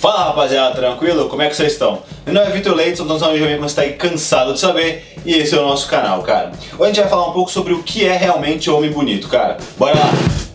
Fala 0.00 0.24
rapaziada, 0.24 0.74
tranquilo? 0.74 1.28
Como 1.28 1.42
é 1.42 1.48
que 1.50 1.54
vocês 1.54 1.72
estão? 1.74 1.98
Meu 2.24 2.34
nome 2.34 2.46
é 2.46 2.50
Vitor 2.52 2.74
Leite, 2.74 2.96
sou 2.96 3.06
um 3.06 3.22
amigo 3.22 3.46
que 3.46 3.66
está 3.66 3.82
aí 3.82 3.92
cansado 3.92 4.54
de 4.54 4.58
saber 4.58 5.14
e 5.26 5.34
esse 5.34 5.54
é 5.54 5.58
o 5.58 5.62
nosso 5.62 5.86
canal, 5.90 6.22
cara. 6.22 6.52
Hoje 6.78 6.82
a 6.82 6.86
gente 6.86 7.00
vai 7.00 7.08
falar 7.10 7.28
um 7.28 7.32
pouco 7.34 7.50
sobre 7.50 7.74
o 7.74 7.82
que 7.82 8.06
é 8.06 8.16
realmente 8.16 8.70
homem 8.70 8.90
bonito, 8.90 9.28
cara. 9.28 9.58
Bora 9.76 9.98
lá! 9.98 10.49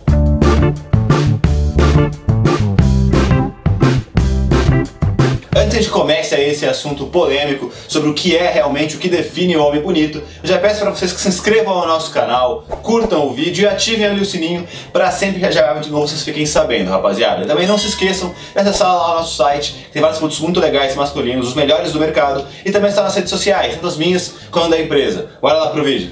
Antes 5.75 5.87
de 5.87 5.91
comece 5.91 6.33
a 6.33 6.39
esse 6.39 6.65
assunto 6.65 7.05
polêmico 7.07 7.69
sobre 7.85 8.09
o 8.09 8.13
que 8.13 8.33
é 8.33 8.49
realmente 8.49 8.95
o 8.95 8.97
que 8.97 9.09
define 9.09 9.57
o 9.57 9.61
homem 9.61 9.81
bonito, 9.81 10.23
eu 10.41 10.47
já 10.47 10.57
peço 10.57 10.79
para 10.79 10.89
vocês 10.89 11.11
que 11.11 11.19
se 11.19 11.27
inscrevam 11.27 11.81
no 11.81 11.85
nosso 11.85 12.11
canal, 12.11 12.63
curtam 12.81 13.27
o 13.27 13.33
vídeo 13.33 13.63
e 13.63 13.67
ativem 13.67 14.05
ali 14.05 14.21
o 14.21 14.25
sininho 14.25 14.65
para 14.93 15.11
sempre 15.11 15.41
que 15.41 15.51
já 15.51 15.73
de 15.73 15.91
novo 15.91 16.07
vocês 16.07 16.23
fiquem 16.23 16.45
sabendo, 16.45 16.89
rapaziada. 16.91 17.45
Também 17.45 17.67
não 17.67 17.77
se 17.77 17.87
esqueçam 17.87 18.33
de 18.53 18.57
acessar 18.57 18.87
lá 18.87 19.15
o 19.15 19.17
nosso 19.17 19.35
site, 19.35 19.73
que 19.87 19.91
tem 19.91 20.01
vários 20.01 20.17
produtos 20.17 20.41
muito 20.41 20.61
legais 20.61 20.95
masculinos, 20.95 21.49
os 21.49 21.53
melhores 21.53 21.91
do 21.91 21.99
mercado, 21.99 22.47
e 22.63 22.71
também 22.71 22.89
está 22.89 23.03
nas 23.03 23.13
redes 23.13 23.29
sociais, 23.29 23.73
tanto 23.73 23.87
as 23.87 23.97
minhas 23.97 24.33
quanto 24.49 24.69
da 24.69 24.79
empresa. 24.79 25.27
Bora 25.41 25.55
lá 25.55 25.71
pro 25.71 25.83
vídeo. 25.83 26.09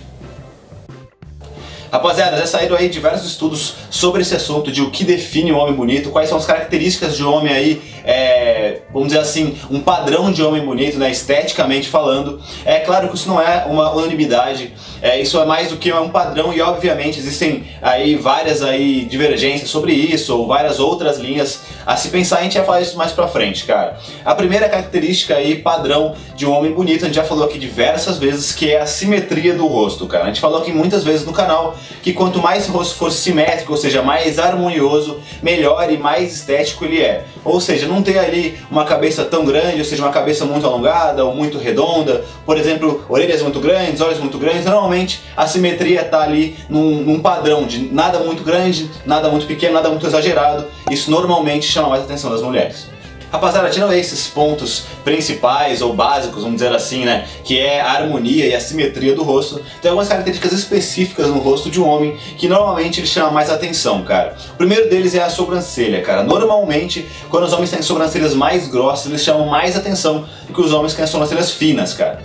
Rapaziada, 1.93 2.37
já 2.37 2.47
saíram 2.47 2.75
aí 2.75 2.89
diversos 2.89 3.27
estudos 3.27 3.75
sobre 3.91 4.23
esse 4.23 4.35
assunto 4.35 4.71
de 4.71 4.81
o 4.81 4.89
que 4.89 5.03
define 5.03 5.51
o 5.51 5.57
homem 5.57 5.75
bonito, 5.75 6.09
quais 6.09 6.27
são 6.27 6.39
as 6.39 6.45
características 6.45 7.15
de 7.15 7.23
homem 7.23 7.53
aí, 7.53 7.92
é, 8.03 8.79
vamos 8.91 9.09
dizer 9.09 9.19
assim, 9.19 9.57
um 9.69 9.79
padrão 9.79 10.31
de 10.31 10.43
homem 10.43 10.63
bonito, 10.63 10.97
né, 10.97 11.11
esteticamente 11.11 11.89
falando. 11.89 12.41
É 12.65 12.79
claro 12.79 13.09
que 13.09 13.15
isso 13.15 13.27
não 13.27 13.41
é 13.41 13.65
uma 13.65 13.91
unanimidade, 13.93 14.73
é, 15.01 15.19
isso 15.19 15.39
é 15.39 15.45
mais 15.45 15.69
do 15.69 15.77
que 15.77 15.91
um 15.91 16.09
padrão 16.09 16.53
e 16.53 16.61
obviamente 16.61 17.19
existem 17.19 17.65
aí 17.81 18.15
várias 18.15 18.61
aí 18.61 19.05
divergências 19.05 19.69
sobre 19.69 19.93
isso 19.93 20.37
ou 20.37 20.47
várias 20.47 20.79
outras 20.79 21.17
linhas 21.17 21.61
a 21.85 21.97
se 21.97 22.09
pensar, 22.09 22.39
a 22.39 22.43
gente 22.43 22.57
vai 22.57 22.65
falar 22.65 22.81
isso 22.81 22.97
mais 22.97 23.11
pra 23.11 23.27
frente, 23.27 23.65
cara. 23.65 23.97
A 24.23 24.33
primeira 24.33 24.69
característica 24.69 25.35
aí, 25.35 25.55
padrão 25.55 26.15
de 26.35 26.45
um 26.45 26.51
homem 26.51 26.71
bonito, 26.71 27.03
a 27.03 27.07
gente 27.07 27.15
já 27.15 27.23
falou 27.23 27.45
aqui 27.45 27.59
diversas 27.59 28.17
vezes, 28.17 28.53
que 28.53 28.71
é 28.71 28.81
a 28.81 28.85
simetria 28.85 29.53
do 29.53 29.67
rosto, 29.67 30.07
cara. 30.07 30.23
A 30.23 30.27
gente 30.27 30.39
falou 30.39 30.61
aqui 30.61 30.71
muitas 30.71 31.03
vezes 31.03 31.25
no 31.25 31.33
canal 31.33 31.75
que 32.01 32.13
quanto 32.13 32.41
mais 32.41 32.69
o 32.69 32.71
rosto 32.71 32.95
for 32.95 33.11
simétrico, 33.11 33.71
ou 33.71 33.77
seja, 33.77 34.01
mais 34.01 34.39
harmonioso, 34.39 35.19
melhor 35.41 35.91
e 35.91 35.97
mais 35.97 36.33
estético 36.33 36.85
ele 36.85 37.01
é. 37.01 37.25
Ou 37.43 37.59
seja, 37.59 37.87
não 37.93 38.01
ter 38.01 38.17
ali 38.17 38.57
uma 38.69 38.85
cabeça 38.85 39.23
tão 39.23 39.45
grande, 39.45 39.79
ou 39.79 39.85
seja, 39.85 40.03
uma 40.03 40.11
cabeça 40.11 40.45
muito 40.45 40.65
alongada 40.65 41.23
ou 41.23 41.35
muito 41.35 41.57
redonda, 41.57 42.23
por 42.45 42.57
exemplo, 42.57 43.05
orelhas 43.07 43.41
muito 43.41 43.59
grandes, 43.59 44.01
olhos 44.01 44.19
muito 44.19 44.37
grandes, 44.37 44.65
normalmente 44.65 45.21
a 45.37 45.47
simetria 45.47 46.01
está 46.01 46.21
ali 46.21 46.57
num, 46.69 47.03
num 47.03 47.19
padrão 47.19 47.65
de 47.65 47.93
nada 47.93 48.19
muito 48.19 48.43
grande, 48.43 48.89
nada 49.05 49.29
muito 49.29 49.45
pequeno, 49.45 49.73
nada 49.73 49.89
muito 49.89 50.05
exagerado. 50.05 50.65
Isso 50.89 51.11
normalmente 51.11 51.65
chama 51.65 51.89
mais 51.89 52.01
a 52.01 52.05
atenção 52.05 52.31
das 52.31 52.41
mulheres. 52.41 52.92
Rapaziada, 53.33 53.67
tirando 53.71 53.93
esses 53.93 54.27
pontos 54.27 54.83
principais 55.03 55.81
ou 55.81 55.91
básicos, 55.91 56.43
vamos 56.43 56.61
dizer 56.61 56.71
assim, 56.71 57.03
né? 57.03 57.25
Que 57.43 57.59
é 57.59 57.81
a 57.81 57.93
harmonia 57.93 58.45
e 58.45 58.53
a 58.53 58.59
simetria 58.59 59.15
do 59.15 59.23
rosto, 59.23 59.59
tem 59.81 59.89
algumas 59.89 60.07
características 60.07 60.53
específicas 60.53 61.29
no 61.29 61.39
rosto 61.39 61.71
de 61.71 61.81
um 61.81 61.89
homem 61.89 62.15
que 62.37 62.47
normalmente 62.47 62.99
ele 62.99 63.07
chama 63.07 63.31
mais 63.31 63.49
atenção, 63.49 64.03
cara. 64.03 64.35
O 64.53 64.57
primeiro 64.57 64.87
deles 64.87 65.15
é 65.15 65.23
a 65.23 65.31
sobrancelha, 65.31 66.03
cara. 66.03 66.21
Normalmente, 66.21 67.07
quando 67.27 67.45
os 67.45 67.53
homens 67.53 67.71
têm 67.71 67.81
sobrancelhas 67.81 68.35
mais 68.35 68.67
grossas, 68.67 69.07
eles 69.07 69.23
chamam 69.23 69.47
mais 69.47 69.75
atenção 69.75 70.25
do 70.45 70.53
que 70.53 70.61
os 70.61 70.71
homens 70.71 70.93
que 70.93 70.99
têm 70.99 71.07
sobrancelhas 71.07 71.49
finas, 71.49 71.91
cara. 71.91 72.19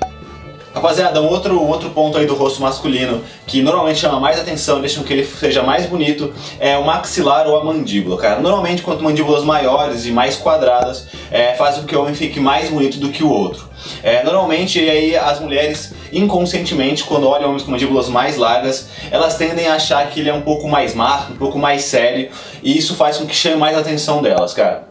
Rapaziada, 0.74 1.20
um 1.22 1.28
outro, 1.28 1.60
outro 1.66 1.90
ponto 1.90 2.18
aí 2.18 2.26
do 2.26 2.34
rosto 2.34 2.60
masculino 2.60 3.22
que 3.46 3.62
normalmente 3.62 3.98
chama 3.98 4.20
mais 4.20 4.38
atenção, 4.38 4.80
deixa 4.80 5.02
que 5.02 5.12
ele 5.12 5.24
seja 5.24 5.62
mais 5.62 5.86
bonito, 5.86 6.32
é 6.60 6.76
o 6.76 6.84
maxilar 6.84 7.46
ou 7.46 7.58
a 7.58 7.64
mandíbula, 7.64 8.18
cara. 8.18 8.40
Normalmente, 8.40 8.82
quanto 8.82 9.02
mandíbulas 9.02 9.42
maiores 9.42 10.04
e 10.06 10.10
mais 10.10 10.36
quadradas, 10.36 11.06
é, 11.30 11.54
faz 11.54 11.76
com 11.76 11.86
que 11.86 11.96
o 11.96 12.00
homem 12.02 12.14
fique 12.14 12.38
mais 12.38 12.68
bonito 12.68 12.98
do 12.98 13.08
que 13.08 13.24
o 13.24 13.30
outro. 13.30 13.68
É, 14.02 14.22
normalmente, 14.22 14.78
aí, 14.78 15.16
as 15.16 15.40
mulheres, 15.40 15.94
inconscientemente, 16.12 17.04
quando 17.04 17.26
olham 17.26 17.48
homens 17.48 17.62
com 17.62 17.70
mandíbulas 17.70 18.08
mais 18.08 18.36
largas, 18.36 18.88
elas 19.10 19.36
tendem 19.36 19.66
a 19.66 19.74
achar 19.74 20.08
que 20.10 20.20
ele 20.20 20.28
é 20.28 20.34
um 20.34 20.42
pouco 20.42 20.68
mais 20.68 20.94
marco, 20.94 21.32
um 21.32 21.36
pouco 21.36 21.58
mais 21.58 21.82
sério, 21.82 22.30
e 22.62 22.76
isso 22.76 22.94
faz 22.94 23.16
com 23.16 23.26
que 23.26 23.34
chame 23.34 23.56
mais 23.56 23.76
atenção 23.76 24.20
delas, 24.20 24.52
cara. 24.52 24.87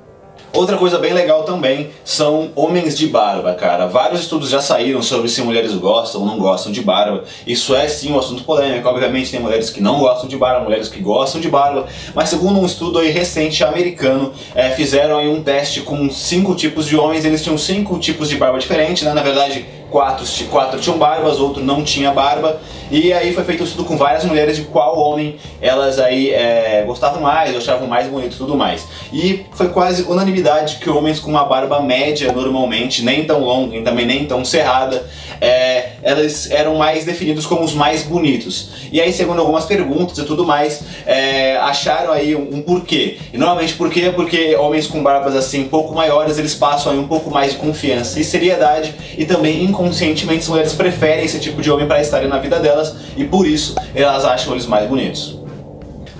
Outra 0.58 0.76
coisa 0.76 0.98
bem 0.98 1.14
legal 1.14 1.44
também 1.44 1.92
são 2.04 2.50
homens 2.56 2.98
de 2.98 3.06
barba, 3.06 3.54
cara. 3.54 3.86
Vários 3.86 4.22
estudos 4.22 4.50
já 4.50 4.60
saíram 4.60 5.04
sobre 5.04 5.30
se 5.30 5.40
mulheres 5.44 5.76
gostam 5.76 6.22
ou 6.22 6.26
não 6.26 6.40
gostam 6.40 6.72
de 6.72 6.82
barba. 6.82 7.26
Isso 7.46 7.76
é 7.76 7.88
sim 7.88 8.12
um 8.12 8.18
assunto 8.18 8.44
polêmico. 8.44 8.90
Obviamente 8.90 9.30
tem 9.30 9.40
mulheres 9.40 9.70
que 9.70 9.80
não 9.80 10.00
gostam 10.00 10.28
de 10.28 10.36
barba, 10.36 10.64
mulheres 10.64 10.90
que 10.90 11.00
gostam 11.00 11.40
de 11.40 11.48
barba. 11.48 11.86
Mas 12.16 12.30
segundo 12.30 12.60
um 12.60 12.66
estudo 12.66 12.98
aí 12.98 13.12
recente 13.12 13.64
americano, 13.64 14.34
é, 14.56 14.72
fizeram 14.72 15.20
aí 15.20 15.30
um 15.30 15.44
teste 15.44 15.82
com 15.82 16.10
cinco 16.10 16.56
tipos 16.56 16.88
de 16.88 16.98
homens. 16.98 17.24
Eles 17.24 17.44
tinham 17.44 17.56
cinco 17.56 18.00
tipos 18.00 18.28
de 18.28 18.36
barba 18.36 18.58
diferentes, 18.58 19.04
né? 19.04 19.14
Na 19.14 19.22
verdade, 19.22 19.64
quatro, 19.90 20.26
quatro 20.50 20.80
tinham 20.80 20.98
barbas, 20.98 21.40
outro 21.40 21.64
não 21.64 21.84
tinha 21.84 22.12
barba. 22.12 22.60
E 22.90 23.12
aí 23.12 23.34
foi 23.34 23.44
feito 23.44 23.62
um 23.62 23.66
estudo 23.66 23.84
com 23.84 23.98
várias 23.98 24.24
mulheres 24.24 24.56
de 24.56 24.64
qual 24.64 24.98
homem 24.98 25.36
elas 25.62 26.00
aí 26.00 26.32
é, 26.32 26.84
gostavam 26.86 27.22
mais, 27.22 27.56
achavam 27.56 27.88
mais 27.88 28.08
bonito 28.08 28.36
e 28.36 28.38
tudo 28.38 28.56
mais. 28.56 28.86
E 29.12 29.46
foi 29.52 29.70
quase 29.70 30.04
unanimidade 30.04 30.78
que 30.78 30.90
homens 30.90 31.20
com 31.20 31.30
uma 31.30 31.44
barba 31.44 31.82
média 31.82 32.32
normalmente, 32.32 33.04
nem 33.04 33.26
tão 33.26 33.42
longa 33.42 33.76
e 33.76 33.84
também 33.84 34.06
nem 34.06 34.26
tão 34.26 34.46
cerrada, 34.46 35.06
é, 35.42 35.92
elas 36.02 36.50
eram 36.50 36.76
mais 36.76 37.04
definidos 37.04 37.46
como 37.46 37.64
os 37.64 37.74
mais 37.74 38.04
bonitos. 38.04 38.70
E 38.92 39.02
aí, 39.02 39.12
segundo 39.12 39.40
algumas 39.40 39.66
perguntas 39.66 40.18
e 40.18 40.24
tudo 40.24 40.46
mais, 40.46 40.82
é, 41.06 41.58
acharam 41.58 42.14
aí 42.14 42.36
um, 42.36 42.58
um, 42.58 42.62
porquê. 42.62 43.18
E 43.34 43.38
normalmente 43.38 43.74
porquê 43.74 44.12
porque 44.16 44.56
homens 44.56 44.88
com 44.88 45.04
barbas 45.04 45.36
assim 45.36 45.64
um 45.64 45.68
pouco 45.68 45.94
maiores, 45.94 46.38
eles 46.38 46.56
passam 46.56 46.92
aí 46.92 46.98
um 46.98 47.08
pouco 47.08 47.30
mais 47.30 47.52
de 47.52 47.58
confiança 47.58 48.20
e 48.20 48.24
seriedade 48.24 48.96
e 49.18 49.26
também 49.26 49.64
inconscientemente 49.78 50.40
as 50.40 50.48
mulheres 50.48 50.74
preferem 50.74 51.24
esse 51.24 51.40
tipo 51.40 51.62
de 51.62 51.70
homem 51.70 51.88
para 51.88 52.02
estarem 52.02 52.28
na 52.28 52.40
vida 52.40 52.60
delas 52.60 52.96
e 53.16 53.24
por 53.24 53.46
isso 53.46 53.76
elas 53.94 54.26
acham 54.26 54.54
eles 54.54 54.66
mais 54.66 54.90
bonitos. 54.90 55.37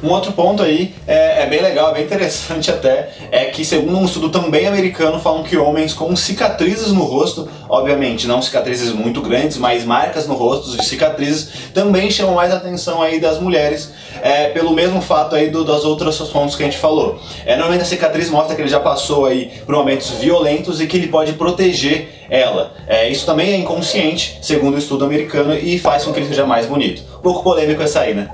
Um 0.04 0.10
outro 0.10 0.32
ponto 0.32 0.62
aí 0.62 0.94
é, 1.08 1.44
é, 1.44 1.46
bem 1.48 1.60
legal, 1.60 1.90
é 1.90 1.96
bem 1.96 2.04
interessante 2.04 2.70
até, 2.72 3.10
é 3.32 3.46
que 3.46 3.66
segundo 3.66 3.98
um 3.98 4.06
estudo 4.06 4.30
também 4.30 4.68
americano 4.68 5.20
falam 5.20 5.44
que 5.44 5.58
homens 5.58 5.94
com 5.94 6.16
cicatrizes 6.16 6.92
no 6.92 7.04
rosto, 7.04 7.50
obviamente 7.68 8.28
não 8.28 8.42
cicatrizes 8.42 8.94
muito 8.94 9.22
grandes, 9.22 9.58
mas 9.58 9.84
marcas 9.84 10.28
no 10.28 10.36
rosto 10.36 10.78
de 10.78 10.86
cicatrizes, 10.86 11.50
também 11.74 12.12
chamam 12.12 12.36
mais 12.36 12.54
atenção 12.54 13.02
aí 13.02 13.20
das 13.20 13.40
mulheres, 13.40 13.92
é, 14.22 14.50
pelo 14.50 14.72
mesmo 14.72 15.02
fato 15.02 15.36
aí 15.36 15.50
do, 15.50 15.64
das 15.64 15.84
outras 15.84 16.18
pontos 16.30 16.56
que 16.56 16.62
a 16.62 16.66
gente 16.66 16.78
falou. 16.78 17.20
É, 17.46 17.56
normalmente 17.56 17.82
a 17.82 17.86
cicatriz 17.86 18.30
mostra 18.30 18.56
que 18.56 18.62
ele 18.62 18.70
já 18.70 18.80
passou 18.80 19.26
aí 19.26 19.52
por 19.66 19.76
momentos 19.76 20.12
violentos 20.12 20.80
e 20.80 20.86
que 20.86 20.98
ele 20.98 21.08
pode 21.08 21.34
proteger 21.34 22.26
ela. 22.30 22.74
É, 22.88 23.10
isso 23.10 23.26
também 23.26 23.52
é 23.54 23.58
inconsciente, 23.58 24.38
segundo 24.42 24.76
o 24.76 24.78
estudo 24.78 25.06
americano, 25.06 25.56
e 25.56 25.80
faz 25.80 26.04
com 26.04 26.14
que 26.14 26.20
ele 26.20 26.28
seja 26.28 26.46
mais 26.46 26.68
bonito. 26.68 27.02
Um 27.18 27.22
pouco 27.22 27.44
polêmico 27.44 27.82
essa 27.82 28.02
aí, 28.02 28.14
né? 28.14 28.30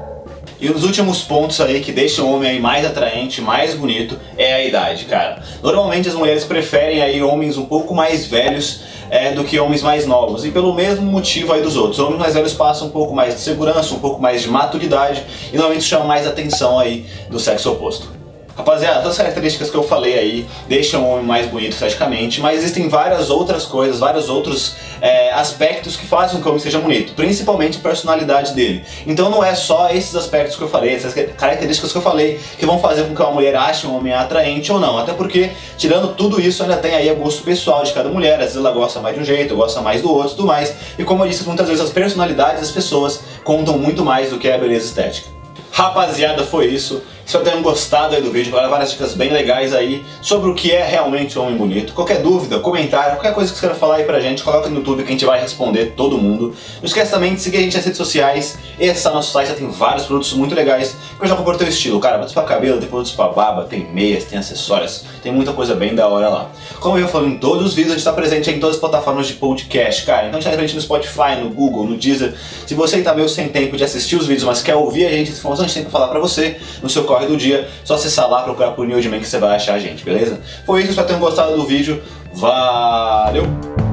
E 0.63 0.69
um 0.69 0.71
dos 0.71 0.85
últimos 0.85 1.21
pontos 1.21 1.59
aí 1.59 1.81
que 1.81 1.91
deixam 1.91 2.25
o 2.25 2.35
homem 2.35 2.51
aí 2.51 2.57
mais 2.61 2.85
atraente, 2.85 3.41
mais 3.41 3.75
bonito, 3.75 4.17
é 4.37 4.53
a 4.53 4.63
idade, 4.63 5.03
cara. 5.03 5.43
Normalmente 5.61 6.07
as 6.07 6.15
mulheres 6.15 6.45
preferem 6.45 7.01
aí 7.01 7.21
homens 7.21 7.57
um 7.57 7.65
pouco 7.65 7.93
mais 7.93 8.25
velhos 8.25 8.79
é, 9.09 9.33
do 9.33 9.43
que 9.43 9.59
homens 9.59 9.81
mais 9.81 10.05
novos. 10.05 10.45
E 10.45 10.51
pelo 10.51 10.73
mesmo 10.73 11.05
motivo 11.05 11.51
aí 11.51 11.61
dos 11.61 11.75
outros. 11.75 11.99
Homens 11.99 12.17
mais 12.17 12.33
velhos 12.33 12.53
passam 12.53 12.87
um 12.87 12.91
pouco 12.91 13.13
mais 13.13 13.35
de 13.35 13.41
segurança, 13.41 13.93
um 13.93 13.99
pouco 13.99 14.21
mais 14.21 14.41
de 14.41 14.47
maturidade 14.47 15.21
e 15.51 15.57
normalmente 15.57 15.83
chamam 15.83 16.07
mais 16.07 16.25
atenção 16.25 16.79
aí 16.79 17.07
do 17.29 17.41
sexo 17.41 17.69
oposto. 17.69 18.23
Rapaziada, 18.55 18.97
todas 18.97 19.13
as 19.13 19.17
características 19.17 19.71
que 19.71 19.75
eu 19.75 19.83
falei 19.83 20.17
aí 20.17 20.45
deixam 20.69 21.03
o 21.03 21.13
homem 21.13 21.25
mais 21.25 21.47
bonito 21.47 21.73
esteticamente, 21.73 22.39
mas 22.39 22.59
existem 22.59 22.87
várias 22.87 23.31
outras 23.31 23.65
coisas, 23.65 23.99
vários 23.99 24.29
outros 24.29 24.75
é, 25.03 25.33
aspectos 25.33 25.97
que 25.97 26.05
fazem 26.05 26.41
o 26.41 26.47
homem 26.47 26.59
seja 26.59 26.79
bonito, 26.79 27.13
principalmente 27.13 27.77
a 27.77 27.81
personalidade 27.81 28.53
dele. 28.53 28.85
Então 29.05 29.29
não 29.29 29.43
é 29.43 29.53
só 29.53 29.89
esses 29.89 30.15
aspectos 30.15 30.55
que 30.55 30.61
eu 30.61 30.69
falei, 30.69 30.95
essas 30.95 31.13
características 31.13 31.91
que 31.91 31.97
eu 31.97 32.01
falei, 32.01 32.39
que 32.57 32.65
vão 32.65 32.79
fazer 32.79 33.03
com 33.03 33.13
que 33.13 33.21
uma 33.21 33.31
mulher 33.31 33.53
ache 33.53 33.85
um 33.85 33.97
homem 33.97 34.13
atraente 34.13 34.71
ou 34.71 34.79
não. 34.79 34.97
Até 34.97 35.11
porque, 35.11 35.51
tirando 35.77 36.15
tudo 36.15 36.39
isso, 36.39 36.63
ainda 36.63 36.77
tem 36.77 36.95
aí 36.95 37.11
o 37.11 37.17
gosto 37.17 37.43
pessoal 37.43 37.83
de 37.83 37.91
cada 37.91 38.07
mulher. 38.07 38.35
Às 38.35 38.39
vezes 38.39 38.55
ela 38.55 38.71
gosta 38.71 39.01
mais 39.01 39.15
de 39.15 39.21
um 39.21 39.25
jeito, 39.25 39.53
gosta 39.57 39.81
mais 39.81 40.01
do 40.01 40.09
outro 40.09 40.31
e 40.31 40.35
tudo 40.37 40.47
mais. 40.47 40.73
E 40.97 41.03
como 41.03 41.25
eu 41.25 41.27
disse, 41.27 41.43
muitas 41.43 41.67
vezes 41.67 41.83
as 41.83 41.89
personalidades 41.89 42.61
das 42.61 42.71
pessoas 42.71 43.19
contam 43.43 43.77
muito 43.77 44.05
mais 44.05 44.29
do 44.29 44.39
que 44.39 44.49
a 44.49 44.57
beleza 44.57 44.85
estética. 44.85 45.27
Rapaziada, 45.69 46.45
foi 46.45 46.67
isso. 46.67 47.01
Espero 47.33 47.45
que 47.45 47.49
tenham 47.49 47.63
gostado 47.63 48.15
aí 48.15 48.21
do 48.21 48.29
vídeo, 48.29 48.49
agora 48.49 48.69
várias 48.69 48.91
dicas 48.91 49.15
bem 49.15 49.31
legais 49.31 49.73
aí 49.73 50.05
sobre 50.21 50.51
o 50.51 50.53
que 50.53 50.71
é 50.71 50.85
realmente 50.85 51.39
um 51.39 51.41
homem 51.41 51.57
bonito. 51.57 51.91
Qualquer 51.91 52.21
dúvida, 52.21 52.59
comentário, 52.59 53.15
qualquer 53.15 53.33
coisa 53.33 53.51
que 53.51 53.57
você 53.57 53.65
queira 53.65 53.73
falar 53.73 53.95
aí 53.95 54.03
pra 54.03 54.19
gente, 54.19 54.43
coloca 54.43 54.69
no 54.69 54.75
YouTube 54.75 55.01
que 55.01 55.09
a 55.09 55.11
gente 55.13 55.25
vai 55.25 55.41
responder 55.41 55.93
todo 55.97 56.15
mundo. 56.15 56.53
Não 56.77 56.85
esquece 56.85 57.09
também 57.09 57.33
de 57.33 57.41
seguir 57.41 57.57
a 57.57 57.61
gente 57.61 57.75
nas 57.75 57.85
redes 57.85 57.97
sociais. 57.97 58.59
Esse 58.79 59.07
é 59.07 59.09
o 59.09 59.13
nosso 59.15 59.31
site, 59.31 59.47
já 59.47 59.55
tem 59.55 59.67
vários 59.67 60.05
produtos 60.05 60.31
muito 60.33 60.53
legais 60.53 60.95
que 61.17 61.23
eu 61.23 61.27
já 61.27 61.35
comprei 61.35 61.55
o 61.55 61.57
teu 61.57 61.67
estilo. 61.67 61.99
Cara, 61.99 62.17
produtos 62.17 62.35
pra 62.35 62.43
cabelo, 62.43 62.77
tem 62.77 62.87
produtos 62.87 63.13
pra 63.13 63.29
barba, 63.29 63.63
tem 63.63 63.83
meias, 63.91 64.25
tem 64.25 64.37
acessórios, 64.37 65.03
tem 65.23 65.31
muita 65.31 65.53
coisa 65.53 65.73
bem 65.73 65.95
da 65.95 66.07
hora 66.07 66.29
lá. 66.29 66.51
Como 66.79 66.99
eu 66.99 67.07
falo 67.07 67.27
em 67.27 67.39
todos 67.39 67.65
os 67.65 67.73
vídeos, 67.73 67.93
a 67.93 67.97
gente 67.97 68.05
tá 68.05 68.13
presente 68.13 68.51
em 68.51 68.59
todas 68.59 68.75
as 68.75 68.79
plataformas 68.79 69.25
de 69.25 69.33
podcast, 69.33 70.05
cara. 70.05 70.27
Então 70.27 70.37
a 70.37 70.39
gente 70.39 70.51
tá 70.51 70.55
presente 70.55 70.75
no 70.75 70.81
Spotify, 70.83 71.35
no 71.41 71.49
Google, 71.49 71.87
no 71.87 71.97
Deezer. 71.97 72.35
Se 72.67 72.75
você 72.75 73.01
tá 73.01 73.15
meio 73.15 73.27
sem 73.27 73.49
tempo 73.49 73.75
de 73.75 73.83
assistir 73.83 74.17
os 74.17 74.27
vídeos, 74.27 74.43
mas 74.43 74.61
quer 74.61 74.75
ouvir 74.75 75.07
a 75.07 75.09
gente, 75.09 75.31
informações 75.31 75.65
a 75.65 75.67
gente 75.69 75.73
tem 75.73 75.83
pra 75.83 75.91
falar 75.91 76.09
pra 76.09 76.19
você, 76.19 76.57
no 76.83 76.87
seu 76.87 77.05
corre 77.05 77.22
do 77.25 77.37
dia, 77.37 77.67
só 77.83 77.95
acessar 77.95 78.29
lá, 78.29 78.43
procurar 78.43 78.71
por 78.71 78.87
Newdman 78.87 79.19
que 79.19 79.27
você 79.27 79.37
vai 79.37 79.55
achar 79.55 79.75
a 79.75 79.79
gente, 79.79 80.03
beleza? 80.03 80.41
Foi 80.65 80.81
isso, 80.81 80.89
espero 80.89 81.07
que 81.07 81.13
tenham 81.13 81.25
gostado 81.25 81.55
do 81.55 81.65
vídeo. 81.65 82.01
Valeu! 82.33 83.92